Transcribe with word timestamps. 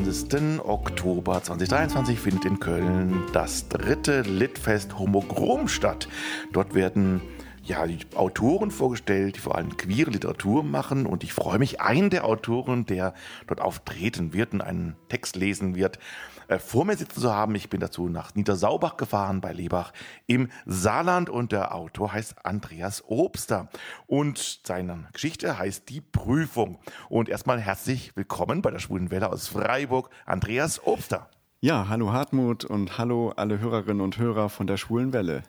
Ab 0.00 0.06
dem 0.06 0.14
27. 0.14 0.64
Oktober 0.64 1.42
2023 1.42 2.18
findet 2.18 2.46
in 2.46 2.58
Köln 2.58 3.22
das 3.34 3.68
dritte 3.68 4.22
Litfest 4.22 4.98
Homochrom 4.98 5.68
statt. 5.68 6.08
Dort 6.54 6.74
werden 6.74 7.20
ja, 7.62 7.86
die 7.86 7.98
Autoren 8.14 8.70
vorgestellt, 8.70 9.36
die 9.36 9.40
vor 9.40 9.56
allem 9.56 9.76
queere 9.76 10.10
Literatur 10.10 10.62
machen. 10.62 11.06
Und 11.06 11.24
ich 11.24 11.32
freue 11.32 11.58
mich, 11.58 11.80
einen 11.80 12.10
der 12.10 12.24
Autoren, 12.24 12.86
der 12.86 13.14
dort 13.46 13.60
auftreten 13.60 14.32
wird 14.32 14.52
und 14.52 14.60
einen 14.60 14.96
Text 15.08 15.36
lesen 15.36 15.74
wird, 15.74 15.98
äh, 16.48 16.58
vor 16.58 16.84
mir 16.84 16.96
sitzen 16.96 17.20
zu 17.20 17.32
haben. 17.32 17.54
Ich 17.54 17.70
bin 17.70 17.80
dazu 17.80 18.08
nach 18.08 18.34
Niedersaubach 18.34 18.96
gefahren 18.96 19.40
bei 19.40 19.52
Lebach 19.52 19.92
im 20.26 20.48
Saarland 20.66 21.30
und 21.30 21.52
der 21.52 21.74
Autor 21.74 22.12
heißt 22.12 22.44
Andreas 22.44 23.04
Obster 23.06 23.68
und 24.06 24.60
seine 24.64 25.08
Geschichte 25.12 25.58
heißt 25.58 25.88
Die 25.88 26.00
Prüfung. 26.00 26.78
Und 27.08 27.28
erstmal 27.28 27.60
herzlich 27.60 28.16
willkommen 28.16 28.62
bei 28.62 28.70
der 28.70 28.78
Schwulen 28.78 29.10
Welle 29.10 29.30
aus 29.30 29.48
Freiburg, 29.48 30.10
Andreas 30.26 30.84
Obster. 30.84 31.28
Ja, 31.60 31.88
hallo 31.88 32.12
Hartmut 32.12 32.64
und 32.64 32.96
hallo 32.96 33.34
alle 33.36 33.60
Hörerinnen 33.60 34.00
und 34.00 34.16
Hörer 34.16 34.48
von 34.48 34.66
der 34.66 34.78
Schwulen 34.78 35.12
Welle. 35.12 35.42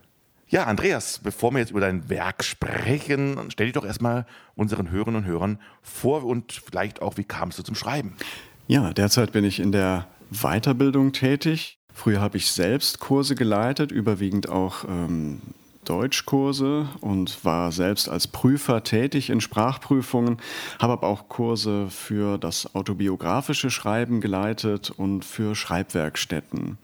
Ja, 0.52 0.66
Andreas, 0.66 1.20
bevor 1.24 1.54
wir 1.54 1.60
jetzt 1.60 1.72
über 1.72 1.80
dein 1.80 2.10
Werk 2.10 2.44
sprechen, 2.44 3.40
stell 3.48 3.68
dich 3.68 3.74
doch 3.74 3.86
erstmal 3.86 4.26
unseren 4.54 4.92
Hörerinnen 4.92 5.24
und 5.24 5.26
Hörern 5.26 5.60
vor 5.82 6.26
und 6.26 6.52
vielleicht 6.52 7.02
auch, 7.02 7.16
wie 7.16 7.24
kamst 7.24 7.58
du 7.58 7.64
zum 7.64 7.74
Schreiben? 7.76 8.18
Ja, 8.68 8.92
derzeit 8.92 9.32
bin 9.32 9.46
ich 9.46 9.62
in 9.62 9.72
der 9.72 10.08
Weiterbildung 10.30 11.14
tätig. 11.14 11.80
Früher 11.94 12.20
habe 12.20 12.36
ich 12.36 12.52
selbst 12.52 13.00
Kurse 13.00 13.36
geleitet, 13.36 13.94
überwiegend 13.94 14.50
auch 14.50 14.84
ähm, 14.84 15.42
Deutschkurse 15.86 16.88
und 17.02 17.44
war 17.44 17.72
selbst 17.72 18.10
als 18.10 18.28
Prüfer 18.28 18.84
tätig 18.84 19.30
in 19.30 19.42
Sprachprüfungen, 19.42 20.38
habe 20.80 20.94
aber 20.94 21.08
auch 21.08 21.30
Kurse 21.30 21.90
für 21.90 22.38
das 22.38 22.76
autobiografische 22.76 23.70
Schreiben 23.70 24.22
geleitet 24.22 24.92
und 24.92 25.26
für 25.26 25.56
Schreibwerkstätten 25.56 26.78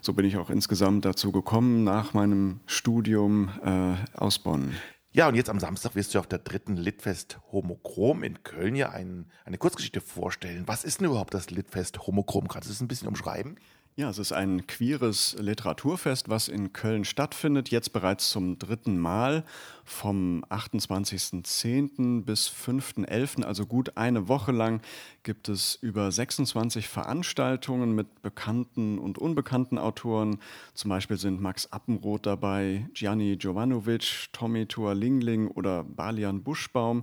so 0.00 0.12
bin 0.12 0.24
ich 0.24 0.36
auch 0.36 0.50
insgesamt 0.50 1.04
dazu 1.04 1.32
gekommen 1.32 1.84
nach 1.84 2.14
meinem 2.14 2.60
Studium 2.66 3.50
äh, 3.64 4.16
aus 4.16 4.38
Bonn. 4.38 4.74
Ja, 5.10 5.26
und 5.28 5.34
jetzt 5.34 5.50
am 5.50 5.58
Samstag 5.58 5.94
wirst 5.94 6.14
du 6.14 6.18
auf 6.18 6.26
der 6.26 6.38
dritten 6.38 6.76
Litfest 6.76 7.38
Homochrom 7.50 8.22
in 8.22 8.42
Köln 8.42 8.76
ja 8.76 8.90
ein, 8.90 9.30
eine 9.44 9.58
Kurzgeschichte 9.58 10.00
vorstellen. 10.00 10.64
Was 10.66 10.84
ist 10.84 11.00
denn 11.00 11.08
überhaupt 11.08 11.34
das 11.34 11.50
Litfest 11.50 12.06
Homochrom? 12.06 12.46
Kannst 12.48 12.68
du 12.68 12.72
es 12.72 12.80
ein 12.80 12.88
bisschen 12.88 13.08
umschreiben? 13.08 13.56
Ja, 13.98 14.08
es 14.08 14.18
ist 14.18 14.30
ein 14.30 14.64
queeres 14.68 15.34
Literaturfest, 15.40 16.28
was 16.28 16.46
in 16.46 16.72
Köln 16.72 17.04
stattfindet, 17.04 17.70
jetzt 17.70 17.92
bereits 17.92 18.30
zum 18.30 18.56
dritten 18.56 18.96
Mal 18.96 19.42
vom 19.84 20.44
28.10. 20.50 22.22
bis 22.22 22.48
5.11., 22.48 23.42
also 23.42 23.66
gut 23.66 23.96
eine 23.96 24.28
Woche 24.28 24.52
lang, 24.52 24.82
gibt 25.24 25.48
es 25.48 25.74
über 25.82 26.12
26 26.12 26.86
Veranstaltungen 26.86 27.92
mit 27.92 28.22
bekannten 28.22 29.00
und 29.00 29.18
unbekannten 29.18 29.78
Autoren. 29.78 30.38
Zum 30.74 30.90
Beispiel 30.90 31.16
sind 31.16 31.40
Max 31.40 31.66
Appenroth 31.72 32.24
dabei, 32.24 32.88
Gianni 32.94 33.32
Jovanovic, 33.32 34.28
Tommy 34.32 34.68
Lingling 34.94 35.48
oder 35.48 35.82
Balian 35.82 36.44
Buschbaum. 36.44 37.00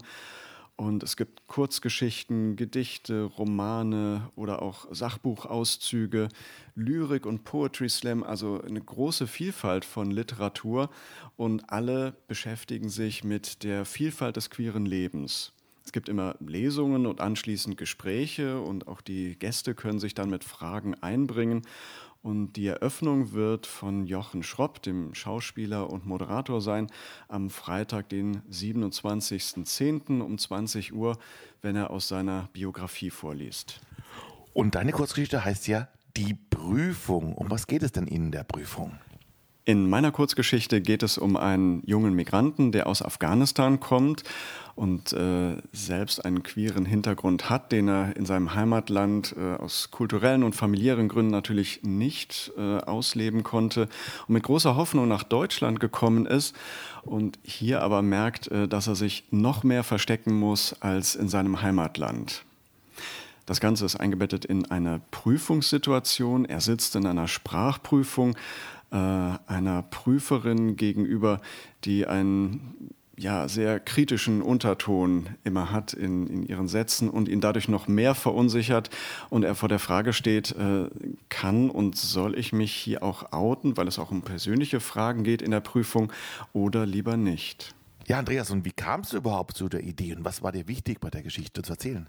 Und 0.77 1.03
es 1.03 1.15
gibt 1.15 1.47
Kurzgeschichten, 1.47 2.57
Gedichte, 2.57 3.23
Romane 3.23 4.29
oder 4.35 4.61
auch 4.61 4.87
Sachbuchauszüge, 4.91 6.27
Lyrik 6.75 7.25
und 7.25 7.45
Poetry 7.45 7.87
Slam, 7.87 8.23
also 8.23 8.61
eine 8.61 8.81
große 8.81 9.25
Vielfalt 9.25 9.85
von 9.85 10.11
Literatur. 10.11 10.89
Und 11.37 11.69
alle 11.71 12.17
beschäftigen 12.27 12.89
sich 12.89 13.23
mit 13.23 13.63
der 13.63 13.85
Vielfalt 13.85 14.35
des 14.35 14.49
queeren 14.49 14.85
Lebens. 14.85 15.53
Es 15.85 15.91
gibt 15.91 16.09
immer 16.09 16.35
Lesungen 16.39 17.05
und 17.05 17.21
anschließend 17.21 17.77
Gespräche 17.77 18.59
und 18.59 18.87
auch 18.87 19.01
die 19.01 19.37
Gäste 19.37 19.75
können 19.75 19.99
sich 19.99 20.15
dann 20.15 20.31
mit 20.31 20.43
Fragen 20.43 20.95
einbringen. 20.95 21.61
Und 22.25 22.53
die 22.53 22.65
Eröffnung 22.65 23.33
wird 23.33 23.67
von 23.67 24.07
Jochen 24.07 24.41
Schropp, 24.41 24.81
dem 24.81 25.13
Schauspieler 25.13 25.91
und 25.91 26.07
Moderator 26.07 26.59
sein, 26.59 26.87
am 27.27 27.51
Freitag, 27.51 28.09
den 28.09 28.41
27.10. 28.51 30.21
um 30.21 30.35
20 30.35 30.95
Uhr, 30.95 31.19
wenn 31.61 31.75
er 31.75 31.91
aus 31.91 32.07
seiner 32.07 32.49
Biografie 32.51 33.11
vorliest. 33.11 33.79
Und 34.53 34.73
deine 34.73 34.91
Kurzgeschichte 34.91 35.45
heißt 35.45 35.67
ja 35.67 35.87
Die 36.17 36.33
Prüfung. 36.33 37.35
Um 37.35 37.51
was 37.51 37.67
geht 37.67 37.83
es 37.83 37.91
denn 37.91 38.07
in 38.07 38.31
der 38.31 38.43
Prüfung? 38.43 38.97
In 39.67 39.89
meiner 39.89 40.11
Kurzgeschichte 40.11 40.79
geht 40.79 41.01
es 41.01 41.17
um 41.17 41.35
einen 41.35 41.81
jungen 41.87 42.13
Migranten, 42.13 42.71
der 42.71 42.85
aus 42.85 43.01
Afghanistan 43.01 43.79
kommt 43.79 44.23
und 44.75 45.11
äh, 45.11 45.55
selbst 45.71 46.23
einen 46.23 46.43
queeren 46.43 46.85
Hintergrund 46.85 47.49
hat, 47.49 47.71
den 47.71 47.87
er 47.87 48.15
in 48.15 48.27
seinem 48.27 48.53
Heimatland 48.53 49.33
äh, 49.35 49.55
aus 49.55 49.89
kulturellen 49.89 50.43
und 50.43 50.53
familiären 50.53 51.07
Gründen 51.07 51.31
natürlich 51.31 51.81
nicht 51.81 52.51
äh, 52.59 52.77
ausleben 52.77 53.41
konnte 53.41 53.89
und 54.27 54.35
mit 54.35 54.43
großer 54.43 54.75
Hoffnung 54.75 55.07
nach 55.07 55.23
Deutschland 55.23 55.79
gekommen 55.79 56.27
ist 56.27 56.55
und 57.01 57.39
hier 57.41 57.81
aber 57.81 58.03
merkt, 58.03 58.47
äh, 58.49 58.67
dass 58.67 58.85
er 58.85 58.95
sich 58.95 59.23
noch 59.31 59.63
mehr 59.63 59.83
verstecken 59.83 60.37
muss 60.37 60.79
als 60.79 61.15
in 61.15 61.27
seinem 61.27 61.63
Heimatland. 61.63 62.45
Das 63.47 63.59
Ganze 63.59 63.85
ist 63.85 63.95
eingebettet 63.95 64.43
in 64.43 64.71
eine 64.71 65.01
Prüfungssituation. 65.11 66.45
Er 66.45 66.61
sitzt 66.61 66.95
in 66.95 67.05
einer 67.05 67.27
Sprachprüfung 67.27 68.35
äh, 68.91 68.95
einer 68.95 69.83
Prüferin 69.83 70.75
gegenüber, 70.75 71.41
die 71.83 72.07
einen 72.07 72.93
ja, 73.17 73.47
sehr 73.47 73.79
kritischen 73.79 74.41
Unterton 74.41 75.27
immer 75.43 75.71
hat 75.71 75.93
in, 75.93 76.27
in 76.27 76.43
ihren 76.43 76.67
Sätzen 76.67 77.09
und 77.09 77.29
ihn 77.29 77.41
dadurch 77.41 77.69
noch 77.69 77.87
mehr 77.87 78.13
verunsichert 78.13 78.89
und 79.29 79.43
er 79.43 79.55
vor 79.55 79.69
der 79.69 79.79
Frage 79.79 80.13
steht, 80.13 80.51
äh, 80.51 80.89
kann 81.29 81.69
und 81.69 81.95
soll 81.95 82.37
ich 82.37 82.51
mich 82.51 82.73
hier 82.73 83.03
auch 83.03 83.31
outen, 83.31 83.77
weil 83.77 83.87
es 83.87 83.99
auch 83.99 84.11
um 84.11 84.21
persönliche 84.21 84.79
Fragen 84.79 85.23
geht 85.23 85.41
in 85.41 85.51
der 85.51 85.61
Prüfung 85.61 86.11
oder 86.53 86.85
lieber 86.85 87.15
nicht? 87.15 87.73
Ja, 88.07 88.19
Andreas, 88.19 88.51
und 88.51 88.65
wie 88.65 88.71
kamst 88.71 89.13
du 89.13 89.17
überhaupt 89.17 89.57
zu 89.57 89.67
der 89.67 89.81
Idee 89.81 90.13
und 90.13 90.23
was 90.23 90.43
war 90.43 90.51
dir 90.51 90.67
wichtig 90.67 90.99
bei 90.99 91.09
der 91.09 91.23
Geschichte 91.23 91.63
zu 91.63 91.73
erzählen? 91.73 92.07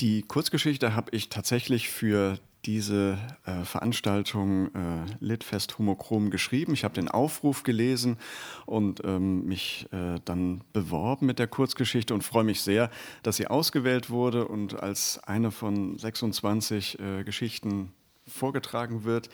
Die 0.00 0.22
Kurzgeschichte 0.22 0.94
habe 0.94 1.10
ich 1.10 1.30
tatsächlich 1.30 1.88
für 1.88 2.38
diese 2.64 3.18
äh, 3.44 3.64
Veranstaltung 3.64 4.72
äh, 4.72 5.04
Litfest 5.18 5.78
Homochrom 5.78 6.30
geschrieben. 6.30 6.74
Ich 6.74 6.84
habe 6.84 6.94
den 6.94 7.08
Aufruf 7.08 7.64
gelesen 7.64 8.18
und 8.66 9.02
ähm, 9.04 9.44
mich 9.44 9.88
äh, 9.90 10.20
dann 10.24 10.62
beworben 10.72 11.26
mit 11.26 11.40
der 11.40 11.48
Kurzgeschichte 11.48 12.14
und 12.14 12.22
freue 12.22 12.44
mich 12.44 12.60
sehr, 12.60 12.88
dass 13.24 13.36
sie 13.36 13.48
ausgewählt 13.48 14.10
wurde 14.10 14.46
und 14.46 14.80
als 14.80 15.18
eine 15.24 15.50
von 15.50 15.98
26 15.98 17.00
äh, 17.00 17.24
Geschichten 17.24 17.92
vorgetragen 18.28 19.02
wird. 19.02 19.28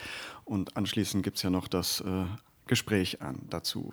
Und 0.46 0.78
anschließend 0.78 1.22
gibt 1.22 1.36
es 1.36 1.42
ja 1.42 1.50
noch 1.50 1.68
das 1.68 2.00
äh, 2.00 2.24
Gespräch 2.66 3.20
an 3.20 3.42
dazu. 3.50 3.92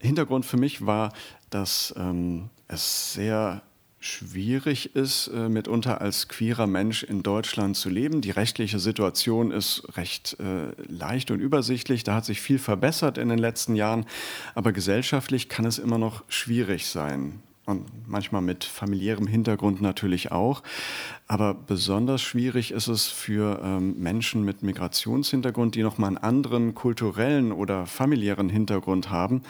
Hintergrund 0.00 0.46
für 0.46 0.56
mich 0.56 0.86
war, 0.86 1.12
dass 1.50 1.94
ähm, 1.96 2.50
es 2.68 3.12
sehr 3.12 3.62
schwierig 4.00 4.96
ist, 4.96 5.28
äh, 5.28 5.50
mitunter 5.50 6.00
als 6.00 6.28
queerer 6.28 6.66
Mensch 6.66 7.02
in 7.02 7.22
Deutschland 7.22 7.76
zu 7.76 7.90
leben. 7.90 8.22
Die 8.22 8.30
rechtliche 8.30 8.78
Situation 8.78 9.50
ist 9.50 9.82
recht 9.96 10.38
äh, 10.40 10.70
leicht 10.88 11.30
und 11.30 11.40
übersichtlich. 11.40 12.02
Da 12.02 12.14
hat 12.14 12.24
sich 12.24 12.40
viel 12.40 12.58
verbessert 12.58 13.18
in 13.18 13.28
den 13.28 13.38
letzten 13.38 13.76
Jahren. 13.76 14.06
Aber 14.54 14.72
gesellschaftlich 14.72 15.50
kann 15.50 15.66
es 15.66 15.78
immer 15.78 15.98
noch 15.98 16.24
schwierig 16.28 16.86
sein. 16.86 17.42
Und 17.70 18.08
manchmal 18.08 18.42
mit 18.42 18.64
familiärem 18.64 19.26
Hintergrund 19.26 19.80
natürlich 19.80 20.32
auch. 20.32 20.62
Aber 21.26 21.54
besonders 21.54 22.22
schwierig 22.22 22.72
ist 22.72 22.88
es 22.88 23.06
für 23.06 23.60
ähm, 23.62 23.98
Menschen 23.98 24.44
mit 24.44 24.62
Migrationshintergrund, 24.62 25.74
die 25.74 25.82
nochmal 25.82 26.08
einen 26.08 26.18
anderen 26.18 26.74
kulturellen 26.74 27.52
oder 27.52 27.86
familiären 27.86 28.48
Hintergrund 28.48 29.10
haben 29.10 29.42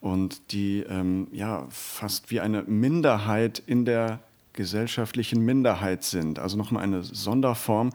und 0.00 0.52
die 0.52 0.80
ähm, 0.88 1.28
ja 1.32 1.66
fast 1.70 2.30
wie 2.30 2.40
eine 2.40 2.62
Minderheit 2.62 3.62
in 3.66 3.84
der 3.84 4.20
gesellschaftlichen 4.52 5.44
Minderheit 5.44 6.02
sind, 6.02 6.40
also 6.40 6.56
nochmal 6.56 6.82
eine 6.82 7.04
Sonderform 7.04 7.90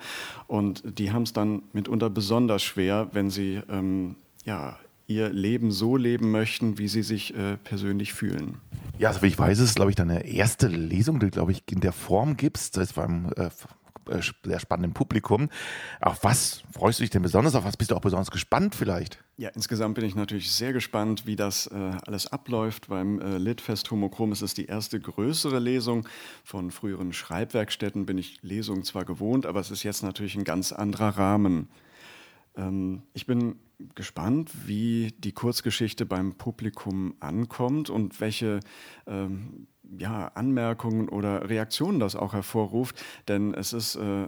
und 0.47 0.81
die 0.97 1.11
haben 1.11 1.23
es 1.23 1.33
dann 1.33 1.63
mitunter 1.73 2.09
besonders 2.09 2.63
schwer, 2.63 3.09
wenn 3.11 3.29
sie 3.29 3.61
ähm, 3.69 4.15
ja, 4.45 4.77
ihr 5.07 5.29
Leben 5.29 5.71
so 5.71 5.97
leben 5.97 6.31
möchten, 6.31 6.77
wie 6.77 6.87
sie 6.87 7.03
sich 7.03 7.35
äh, 7.35 7.57
persönlich 7.57 8.13
fühlen. 8.13 8.57
Ja, 8.99 9.09
also 9.09 9.21
wie 9.21 9.27
ich 9.27 9.37
weiß, 9.37 9.59
ist 9.59 9.69
es, 9.69 9.75
glaube 9.75 9.91
ich, 9.91 9.95
deine 9.95 10.25
erste 10.25 10.67
Lesung, 10.67 11.19
die, 11.19 11.29
glaube 11.29 11.51
ich, 11.51 11.63
in 11.71 11.79
der 11.79 11.93
Form 11.93 12.37
gibst. 12.37 12.77
Das 12.77 12.95
war 12.95 13.05
im 13.05 13.31
äh, 13.35 13.49
äh, 14.09 14.21
sehr 14.43 14.59
spannenden 14.59 14.93
Publikum. 14.93 15.49
Auf 16.01 16.23
was 16.23 16.63
freust 16.71 16.99
du 16.99 17.03
dich 17.03 17.09
denn 17.09 17.21
besonders? 17.21 17.55
Auf 17.55 17.63
was 17.63 17.77
bist 17.77 17.91
du 17.91 17.95
auch 17.95 18.01
besonders 18.01 18.31
gespannt 18.31 18.75
vielleicht? 18.75 19.23
Ja, 19.37 19.49
insgesamt 19.49 19.95
bin 19.95 20.05
ich 20.05 20.15
natürlich 20.15 20.51
sehr 20.51 20.73
gespannt, 20.73 21.25
wie 21.25 21.35
das 21.35 21.67
äh, 21.67 21.91
alles 22.05 22.27
abläuft. 22.27 22.89
Beim 22.89 23.19
äh, 23.19 23.37
Litfest 23.37 23.89
Homochrom 23.91 24.31
ist 24.31 24.41
es 24.41 24.53
die 24.53 24.65
erste 24.65 24.99
größere 24.99 25.59
Lesung. 25.59 26.07
Von 26.43 26.71
früheren 26.71 27.13
Schreibwerkstätten 27.13 28.05
bin 28.05 28.17
ich 28.17 28.39
Lesungen 28.41 28.83
zwar 28.83 29.05
gewohnt, 29.05 29.45
aber 29.45 29.59
es 29.59 29.71
ist 29.71 29.83
jetzt 29.83 30.03
natürlich 30.03 30.35
ein 30.35 30.43
ganz 30.43 30.71
anderer 30.71 31.17
Rahmen. 31.17 31.69
Ähm, 32.55 33.03
ich 33.13 33.25
bin 33.25 33.55
gespannt, 33.95 34.51
wie 34.67 35.13
die 35.19 35.31
Kurzgeschichte 35.31 36.05
beim 36.05 36.35
Publikum 36.35 37.15
ankommt 37.19 37.89
und 37.89 38.21
welche 38.21 38.59
ähm, 39.07 39.67
ja, 39.97 40.27
Anmerkungen 40.29 41.09
oder 41.09 41.49
Reaktionen 41.49 41.99
das 41.99 42.15
auch 42.15 42.33
hervorruft. 42.33 43.03
Denn 43.27 43.53
es 43.53 43.73
ist 43.73 43.95
äh, 43.95 44.27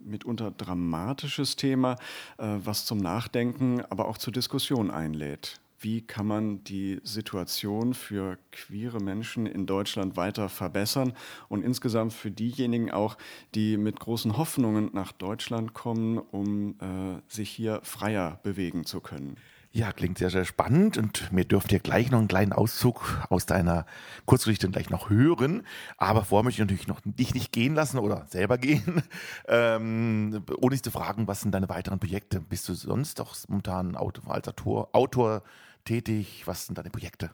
mitunter 0.00 0.50
dramatisches 0.50 1.56
Thema, 1.56 1.96
äh, 2.38 2.58
was 2.64 2.86
zum 2.86 2.98
Nachdenken, 2.98 3.82
aber 3.90 4.06
auch 4.08 4.18
zur 4.18 4.32
Diskussion 4.32 4.90
einlädt 4.90 5.60
wie 5.82 6.02
kann 6.02 6.26
man 6.26 6.64
die 6.64 7.00
Situation 7.02 7.94
für 7.94 8.38
queere 8.52 9.00
Menschen 9.00 9.46
in 9.46 9.66
Deutschland 9.66 10.16
weiter 10.16 10.48
verbessern 10.48 11.12
und 11.48 11.64
insgesamt 11.64 12.12
für 12.12 12.30
diejenigen 12.30 12.90
auch, 12.90 13.16
die 13.54 13.76
mit 13.76 13.98
großen 14.00 14.36
Hoffnungen 14.36 14.90
nach 14.92 15.12
Deutschland 15.12 15.74
kommen, 15.74 16.18
um 16.18 16.76
äh, 16.80 17.20
sich 17.28 17.50
hier 17.50 17.80
freier 17.82 18.40
bewegen 18.42 18.84
zu 18.84 19.00
können. 19.00 19.36
Ja, 19.74 19.90
klingt 19.90 20.18
sehr, 20.18 20.28
sehr 20.28 20.44
spannend 20.44 20.98
und 20.98 21.30
wir 21.32 21.46
dürfen 21.46 21.70
hier 21.70 21.80
gleich 21.80 22.10
noch 22.10 22.18
einen 22.18 22.28
kleinen 22.28 22.52
Auszug 22.52 23.26
aus 23.30 23.46
deiner 23.46 23.86
Kurzgeschichte 24.26 24.68
gleich 24.68 24.90
noch 24.90 25.08
hören. 25.08 25.66
Aber 25.96 26.26
vorher 26.26 26.44
möchte 26.44 26.60
ich 26.60 26.68
natürlich 26.68 26.88
noch 26.88 27.00
dich 27.06 27.32
nicht 27.32 27.52
gehen 27.52 27.74
lassen 27.74 27.98
oder 27.98 28.26
selber 28.28 28.58
gehen, 28.58 29.02
ähm, 29.48 30.44
ohne 30.58 30.72
dich 30.72 30.82
zu 30.82 30.90
fragen, 30.90 31.26
was 31.26 31.40
sind 31.40 31.52
deine 31.52 31.70
weiteren 31.70 31.98
Projekte? 31.98 32.40
Bist 32.40 32.68
du 32.68 32.74
sonst 32.74 33.18
doch 33.18 33.34
momentan 33.48 33.96
als 33.96 34.48
Autor, 34.48 34.90
Autor 34.92 35.42
tätig? 35.84 36.42
Was 36.46 36.66
sind 36.66 36.78
deine 36.78 36.90
Projekte? 36.90 37.30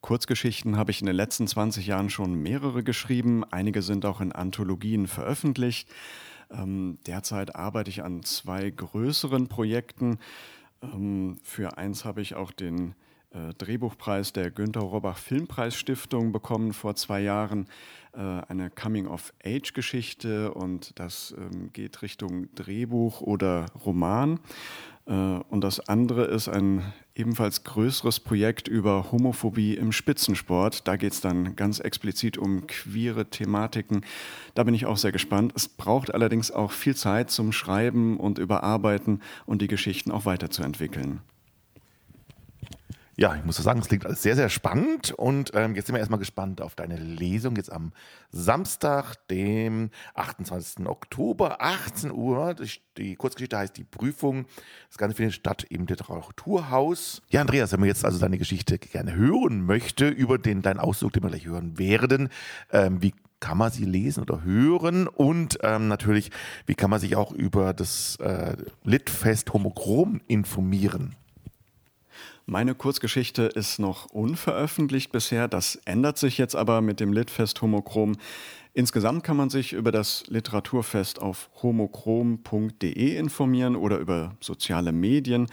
Kurzgeschichten 0.00 0.76
habe 0.76 0.90
ich 0.90 1.00
in 1.00 1.06
den 1.06 1.16
letzten 1.16 1.46
20 1.46 1.86
Jahren 1.86 2.10
schon 2.10 2.34
mehrere 2.34 2.84
geschrieben. 2.84 3.42
Einige 3.50 3.80
sind 3.80 4.04
auch 4.04 4.20
in 4.20 4.32
Anthologien 4.32 5.06
veröffentlicht. 5.06 5.88
Ähm, 6.50 6.98
derzeit 7.06 7.56
arbeite 7.56 7.88
ich 7.88 8.02
an 8.02 8.22
zwei 8.22 8.68
größeren 8.68 9.48
Projekten. 9.48 10.18
Ähm, 10.82 11.38
für 11.42 11.78
eins 11.78 12.04
habe 12.04 12.20
ich 12.20 12.34
auch 12.34 12.52
den 12.52 12.94
Drehbuchpreis 13.58 14.32
der 14.32 14.50
Günter 14.50 14.80
Robach 14.80 15.18
Filmpreisstiftung 15.18 16.32
bekommen 16.32 16.72
vor 16.72 16.94
zwei 16.94 17.20
Jahren. 17.20 17.66
Äh, 18.16 18.42
eine 18.48 18.70
Coming-of-Age-Geschichte 18.70 20.54
und 20.54 20.98
das 20.98 21.34
ähm, 21.36 21.70
geht 21.72 22.02
Richtung 22.02 22.54
Drehbuch 22.54 23.20
oder 23.20 23.66
Roman. 23.84 24.38
Äh, 25.06 25.12
und 25.12 25.62
das 25.62 25.80
andere 25.88 26.24
ist 26.26 26.48
ein 26.48 26.82
ebenfalls 27.16 27.64
größeres 27.64 28.20
Projekt 28.20 28.68
über 28.68 29.10
Homophobie 29.10 29.74
im 29.74 29.90
Spitzensport. 29.90 30.86
Da 30.86 30.96
geht 30.96 31.12
es 31.12 31.20
dann 31.20 31.56
ganz 31.56 31.80
explizit 31.80 32.38
um 32.38 32.68
queere 32.68 33.26
Thematiken. 33.26 34.04
Da 34.54 34.62
bin 34.62 34.74
ich 34.74 34.86
auch 34.86 34.96
sehr 34.96 35.12
gespannt. 35.12 35.52
Es 35.56 35.66
braucht 35.66 36.14
allerdings 36.14 36.52
auch 36.52 36.70
viel 36.70 36.94
Zeit 36.94 37.30
zum 37.30 37.50
Schreiben 37.50 38.18
und 38.18 38.38
Überarbeiten 38.38 39.22
und 39.44 39.60
die 39.60 39.68
Geschichten 39.68 40.12
auch 40.12 40.24
weiterzuentwickeln. 40.24 41.20
Ja, 43.16 43.36
ich 43.36 43.44
muss 43.44 43.56
sagen, 43.56 43.78
es 43.78 43.86
klingt 43.86 44.04
alles 44.04 44.22
sehr, 44.22 44.34
sehr 44.34 44.48
spannend. 44.48 45.12
Und 45.12 45.52
ähm, 45.54 45.76
jetzt 45.76 45.86
sind 45.86 45.94
wir 45.94 46.00
erstmal 46.00 46.18
gespannt 46.18 46.60
auf 46.60 46.74
deine 46.74 46.96
Lesung 46.96 47.54
jetzt 47.56 47.70
am 47.70 47.92
Samstag, 48.30 49.14
dem 49.28 49.90
28. 50.14 50.86
Oktober, 50.86 51.60
18 51.60 52.10
Uhr. 52.10 52.56
Die 52.96 53.14
Kurzgeschichte 53.14 53.56
heißt 53.56 53.76
Die 53.76 53.84
Prüfung. 53.84 54.46
Das 54.88 54.98
Ganze 54.98 55.16
findet 55.16 55.34
statt 55.34 55.64
im 55.68 55.86
Literaturhaus. 55.86 57.22
Ja, 57.28 57.40
Andreas, 57.40 57.72
wenn 57.72 57.80
man 57.80 57.88
jetzt 57.88 58.04
also 58.04 58.18
deine 58.18 58.38
Geschichte 58.38 58.78
gerne 58.78 59.14
hören 59.14 59.64
möchte, 59.64 60.08
über 60.08 60.38
den 60.38 60.62
deinen 60.62 60.80
Auszug, 60.80 61.12
den 61.12 61.22
wir 61.22 61.30
gleich 61.30 61.46
hören 61.46 61.78
werden, 61.78 62.30
ähm, 62.72 63.00
wie 63.00 63.14
kann 63.38 63.58
man 63.58 63.70
sie 63.70 63.84
lesen 63.84 64.22
oder 64.22 64.42
hören 64.42 65.06
und 65.06 65.58
ähm, 65.62 65.86
natürlich, 65.86 66.30
wie 66.66 66.74
kann 66.74 66.88
man 66.88 66.98
sich 66.98 67.14
auch 67.14 67.30
über 67.30 67.74
das 67.74 68.16
äh, 68.16 68.56
Litfest 68.84 69.52
Homochrom 69.52 70.22
informieren? 70.26 71.14
Meine 72.46 72.74
Kurzgeschichte 72.74 73.44
ist 73.44 73.78
noch 73.78 74.06
unveröffentlicht 74.10 75.10
bisher. 75.10 75.48
Das 75.48 75.76
ändert 75.86 76.18
sich 76.18 76.36
jetzt 76.36 76.54
aber 76.54 76.82
mit 76.82 77.00
dem 77.00 77.14
Litfest 77.14 77.62
Homochrom. 77.62 78.16
Insgesamt 78.76 79.22
kann 79.22 79.36
man 79.36 79.50
sich 79.50 79.72
über 79.72 79.92
das 79.92 80.24
Literaturfest 80.26 81.22
auf 81.22 81.48
homochrom.de 81.62 83.16
informieren 83.16 83.76
oder 83.76 83.98
über 83.98 84.36
soziale 84.40 84.90
Medien. 84.90 85.46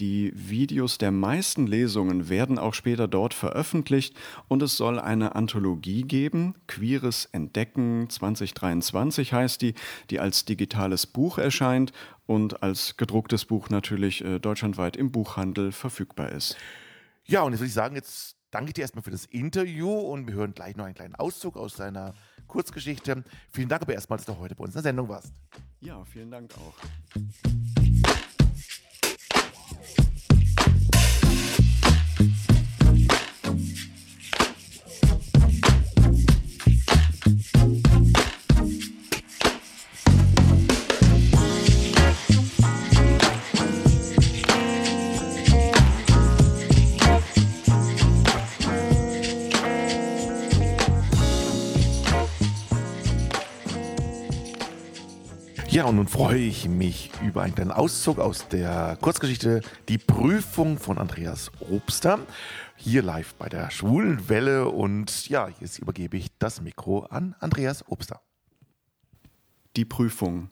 Die 0.00 0.32
Videos 0.34 0.98
der 0.98 1.12
meisten 1.12 1.68
Lesungen 1.68 2.28
werden 2.28 2.58
auch 2.58 2.74
später 2.74 3.06
dort 3.06 3.32
veröffentlicht 3.32 4.16
und 4.48 4.60
es 4.60 4.76
soll 4.76 4.98
eine 4.98 5.36
Anthologie 5.36 6.02
geben. 6.02 6.56
Queeres 6.66 7.26
Entdecken 7.26 8.10
2023 8.10 9.32
heißt 9.32 9.62
die, 9.62 9.74
die 10.10 10.18
als 10.18 10.44
digitales 10.44 11.06
Buch 11.06 11.38
erscheint 11.38 11.92
und 12.26 12.64
als 12.64 12.96
gedrucktes 12.96 13.44
Buch 13.44 13.70
natürlich 13.70 14.24
äh, 14.24 14.40
deutschlandweit 14.40 14.96
im 14.96 15.12
Buchhandel 15.12 15.70
verfügbar 15.70 16.32
ist. 16.32 16.56
Ja, 17.24 17.42
und 17.42 17.52
jetzt 17.52 17.60
würde 17.60 17.68
ich 17.68 17.74
sagen, 17.74 17.94
jetzt 17.94 18.36
danke 18.54 18.72
dir 18.72 18.82
erstmal 18.82 19.02
für 19.02 19.10
das 19.10 19.26
Interview 19.26 19.90
und 19.90 20.28
wir 20.28 20.34
hören 20.34 20.54
gleich 20.54 20.76
noch 20.76 20.84
einen 20.84 20.94
kleinen 20.94 21.16
Auszug 21.16 21.56
aus 21.56 21.74
deiner 21.74 22.14
Kurzgeschichte. 22.46 23.24
Vielen 23.50 23.68
Dank 23.68 23.82
aber 23.82 23.94
erstmal, 23.94 24.18
dass 24.18 24.26
du 24.26 24.38
heute 24.38 24.54
bei 24.54 24.64
uns 24.64 24.74
in 24.74 24.76
der 24.76 24.82
Sendung 24.84 25.08
warst. 25.08 25.32
Ja, 25.80 26.04
vielen 26.04 26.30
Dank 26.30 26.52
auch. 26.56 27.83
Und 55.84 55.96
nun 55.96 56.08
freue 56.08 56.38
ich 56.38 56.66
mich 56.66 57.10
über 57.22 57.42
einen 57.42 57.54
kleinen 57.54 57.70
Auszug 57.70 58.18
aus 58.18 58.48
der 58.48 58.96
Kurzgeschichte 59.02 59.60
Die 59.90 59.98
Prüfung 59.98 60.78
von 60.78 60.96
Andreas 60.96 61.52
Obster. 61.60 62.20
Hier 62.74 63.02
live 63.02 63.34
bei 63.34 63.50
der 63.50 63.70
Schwulen 63.70 64.30
Welle. 64.30 64.70
Und 64.70 65.28
ja, 65.28 65.50
jetzt 65.60 65.78
übergebe 65.78 66.16
ich 66.16 66.28
das 66.38 66.62
Mikro 66.62 67.00
an 67.00 67.34
Andreas 67.38 67.86
Obster. 67.86 68.22
Die 69.76 69.84
Prüfung. 69.84 70.48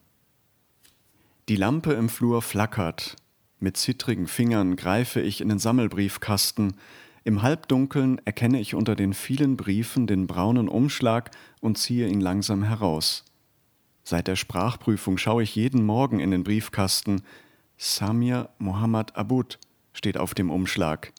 Die 1.49 1.57
Lampe 1.57 1.95
im 1.95 2.11
Flur 2.11 2.43
flackert. 2.43 3.17
Mit 3.59 3.79
zittrigen 3.79 4.27
Fingern 4.27 4.77
greife 4.77 5.23
ich 5.23 5.41
in 5.41 5.49
den 5.49 5.59
Sammelbriefkasten. 5.59 6.77
Im 7.25 7.41
Halbdunkeln 7.41 8.21
erkenne 8.27 8.61
ich 8.61 8.75
unter 8.75 8.97
den 8.97 9.15
vielen 9.15 9.57
Briefen 9.57 10.07
den 10.07 10.27
braunen 10.27 10.69
Umschlag 10.69 11.31
und 11.63 11.79
ziehe 11.79 12.07
ihn 12.09 12.21
langsam 12.21 12.65
heraus. 12.65 13.25
Seit 14.05 14.27
der 14.27 14.37
Sprachprüfung 14.37 15.17
schaue 15.17 15.43
ich 15.43 15.55
jeden 15.55 15.85
Morgen 15.85 16.21
in 16.21 16.31
den 16.31 16.45
Briefkasten. 16.45 17.23
Samir 17.77 18.51
Mohammad 18.59 19.17
Abud 19.17 19.59
steht 19.93 20.19
auf 20.19 20.35
dem 20.35 20.51
Umschlag. 20.51 21.13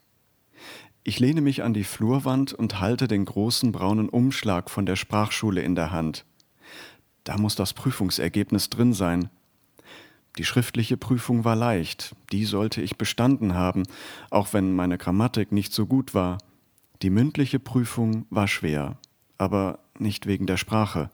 Ich 1.03 1.19
lehne 1.19 1.41
mich 1.41 1.63
an 1.63 1.73
die 1.73 1.83
Flurwand 1.83 2.53
und 2.53 2.79
halte 2.79 3.07
den 3.07 3.25
großen 3.25 3.71
braunen 3.71 4.09
Umschlag 4.09 4.69
von 4.69 4.85
der 4.85 4.95
Sprachschule 4.95 5.61
in 5.61 5.75
der 5.75 5.91
Hand. 5.91 6.25
Da 7.23 7.37
muss 7.37 7.55
das 7.55 7.73
Prüfungsergebnis 7.73 8.69
drin 8.69 8.93
sein. 8.93 9.29
Die 10.37 10.45
schriftliche 10.45 10.97
Prüfung 10.97 11.45
war 11.45 11.55
leicht, 11.55 12.15
die 12.31 12.45
sollte 12.45 12.81
ich 12.81 12.97
bestanden 12.97 13.53
haben, 13.53 13.83
auch 14.29 14.53
wenn 14.53 14.73
meine 14.73 14.97
Grammatik 14.97 15.51
nicht 15.51 15.73
so 15.73 15.85
gut 15.85 16.13
war. 16.13 16.37
Die 17.01 17.09
mündliche 17.09 17.59
Prüfung 17.59 18.25
war 18.29 18.47
schwer, 18.47 18.97
aber 19.37 19.79
nicht 19.99 20.25
wegen 20.25 20.47
der 20.47 20.57
Sprache. 20.57 21.11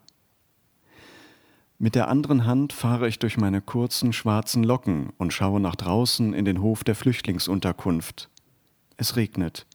Mit 1.81 1.95
der 1.95 2.09
anderen 2.09 2.45
Hand 2.45 2.73
fahre 2.73 3.07
ich 3.07 3.19
durch 3.19 3.37
meine 3.37 3.61
kurzen 3.61 4.11
schwarzen 4.11 4.65
Locken 4.65 5.13
und 5.17 5.31
schaue 5.31 5.61
nach 5.61 5.77
draußen 5.77 6.33
in 6.33 6.43
den 6.43 6.61
Hof 6.61 6.83
der 6.83 6.93
Flüchtlingsunterkunft. 6.93 8.27
Es 8.97 9.15
regnet, 9.15 9.65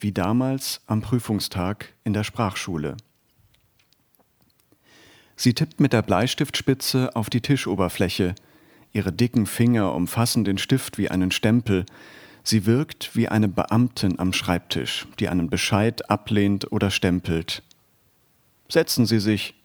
wie 0.00 0.12
damals 0.12 0.80
am 0.86 1.02
Prüfungstag 1.02 1.92
in 2.02 2.14
der 2.14 2.24
Sprachschule. 2.24 2.96
Sie 5.36 5.52
tippt 5.52 5.80
mit 5.80 5.92
der 5.92 6.00
Bleistiftspitze 6.00 7.14
auf 7.14 7.28
die 7.28 7.42
Tischoberfläche. 7.42 8.34
Ihre 8.92 9.12
dicken 9.12 9.44
Finger 9.44 9.94
umfassen 9.94 10.44
den 10.44 10.56
Stift 10.56 10.96
wie 10.96 11.10
einen 11.10 11.30
Stempel. 11.30 11.84
Sie 12.42 12.64
wirkt 12.64 13.14
wie 13.14 13.28
eine 13.28 13.48
Beamtin 13.48 14.18
am 14.18 14.32
Schreibtisch, 14.32 15.06
die 15.18 15.28
einen 15.28 15.50
Bescheid 15.50 16.08
ablehnt 16.08 16.72
oder 16.72 16.90
stempelt. 16.90 17.62
Setzen 18.70 19.04
Sie 19.04 19.20
sich, 19.20 19.57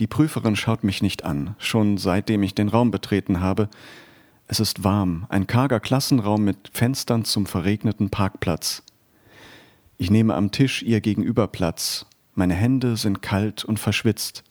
die 0.00 0.06
Prüferin 0.06 0.56
schaut 0.56 0.82
mich 0.82 1.02
nicht 1.02 1.24
an, 1.24 1.54
schon 1.58 1.98
seitdem 1.98 2.42
ich 2.42 2.54
den 2.54 2.68
Raum 2.68 2.90
betreten 2.90 3.40
habe. 3.40 3.68
Es 4.46 4.58
ist 4.58 4.82
warm, 4.82 5.26
ein 5.28 5.46
karger 5.46 5.78
Klassenraum 5.78 6.42
mit 6.42 6.70
Fenstern 6.72 7.26
zum 7.26 7.44
verregneten 7.44 8.08
Parkplatz. 8.08 8.82
Ich 9.98 10.10
nehme 10.10 10.34
am 10.34 10.52
Tisch 10.52 10.82
ihr 10.82 11.02
gegenüber 11.02 11.46
Platz. 11.48 12.06
Meine 12.34 12.54
Hände 12.54 12.96
sind 12.96 13.20
kalt 13.20 13.62
und 13.66 13.78
verschwitzt. 13.78 14.42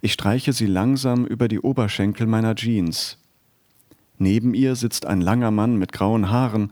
Ich 0.00 0.12
streiche 0.12 0.52
sie 0.52 0.66
langsam 0.66 1.26
über 1.26 1.48
die 1.48 1.58
Oberschenkel 1.58 2.28
meiner 2.28 2.54
Jeans. 2.54 3.18
Neben 4.16 4.54
ihr 4.54 4.76
sitzt 4.76 5.06
ein 5.06 5.20
langer 5.20 5.50
Mann 5.50 5.76
mit 5.76 5.92
grauen 5.92 6.30
Haaren. 6.30 6.70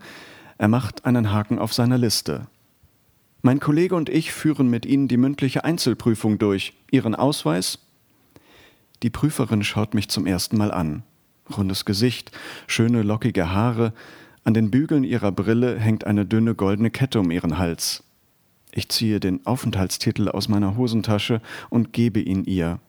Er 0.57 0.69
macht 0.69 1.03
einen 1.03 1.33
Haken 1.33 1.59
auf 1.59 1.73
seiner 1.73 1.97
Liste. 1.97 2.47
Mein 3.41 3.59
Kollege 3.59 3.95
und 3.95 4.07
ich 4.07 4.31
führen 4.31 4.69
mit 4.69 4.85
Ihnen 4.85 5.09
die 5.09 5.17
mündliche 5.17 5.65
Einzelprüfung 5.65 6.39
durch. 6.39 6.73
Ihren 6.89 7.13
Ausweis? 7.13 7.79
Die 9.03 9.09
Prüferin 9.09 9.63
schaut 9.63 9.93
mich 9.93 10.09
zum 10.09 10.25
ersten 10.25 10.57
Mal 10.57 10.71
an. 10.71 11.03
Rundes 11.55 11.85
Gesicht, 11.85 12.31
schöne 12.67 13.03
lockige 13.03 13.51
Haare, 13.51 13.93
an 14.47 14.53
den 14.53 14.71
Bügeln 14.71 15.03
ihrer 15.03 15.33
Brille 15.33 15.77
hängt 15.77 16.05
eine 16.07 16.25
dünne 16.25 16.55
goldene 16.55 16.89
Kette 16.89 17.19
um 17.19 17.31
ihren 17.31 17.57
Hals. 17.57 18.05
Ich 18.71 18.87
ziehe 18.87 19.19
den 19.19 19.45
Aufenthaltstitel 19.45 20.29
aus 20.29 20.47
meiner 20.47 20.77
Hosentasche 20.77 21.41
und 21.69 21.91
gebe 21.91 22.21
ihn 22.21 22.45
ihr. 22.45 22.79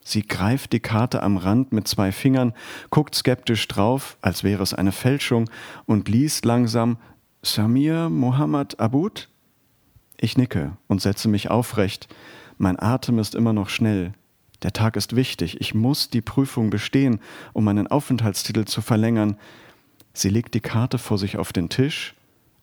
Sie 0.00 0.26
greift 0.26 0.72
die 0.72 0.80
Karte 0.80 1.22
am 1.22 1.36
Rand 1.36 1.72
mit 1.72 1.86
zwei 1.86 2.10
Fingern, 2.10 2.54
guckt 2.90 3.14
skeptisch 3.14 3.68
drauf, 3.68 4.16
als 4.20 4.42
wäre 4.42 4.64
es 4.64 4.74
eine 4.74 4.90
Fälschung, 4.90 5.48
und 5.84 6.08
liest 6.08 6.44
langsam 6.44 6.98
Samir 7.42 8.08
Mohammed 8.08 8.80
Abud? 8.80 9.28
Ich 10.16 10.36
nicke 10.36 10.76
und 10.88 11.02
setze 11.02 11.28
mich 11.28 11.50
aufrecht. 11.50 12.08
Mein 12.58 12.80
Atem 12.80 13.20
ist 13.20 13.36
immer 13.36 13.52
noch 13.52 13.68
schnell. 13.68 14.12
Der 14.62 14.72
Tag 14.72 14.96
ist 14.96 15.16
wichtig. 15.16 15.60
Ich 15.60 15.74
muss 15.74 16.10
die 16.10 16.22
Prüfung 16.22 16.70
bestehen, 16.70 17.20
um 17.52 17.64
meinen 17.64 17.86
Aufenthaltstitel 17.86 18.64
zu 18.64 18.80
verlängern. 18.80 19.36
Sie 20.12 20.30
legt 20.30 20.54
die 20.54 20.60
Karte 20.60 20.98
vor 20.98 21.18
sich 21.18 21.36
auf 21.36 21.52
den 21.52 21.68
Tisch. 21.68 22.14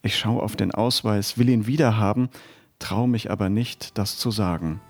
Ich 0.01 0.17
schaue 0.17 0.41
auf 0.41 0.55
den 0.55 0.71
Ausweis, 0.71 1.37
will 1.37 1.49
ihn 1.49 1.67
wiederhaben, 1.67 2.29
traue 2.79 3.07
mich 3.07 3.31
aber 3.31 3.49
nicht, 3.49 3.97
das 3.97 4.17
zu 4.17 4.31
sagen. 4.31 4.81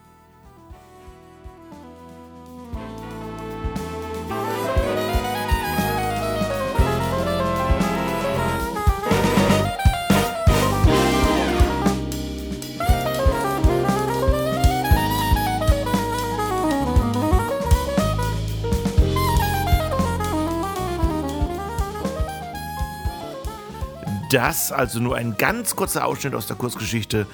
Das 24.33 24.71
also 24.71 24.99
nur 24.99 25.15
ein 25.15 25.37
ganz 25.37 25.75
kurzer 25.75 26.05
Ausschnitt 26.07 26.33
aus 26.33 26.47
der 26.47 26.55
Kurzgeschichte 26.55 27.27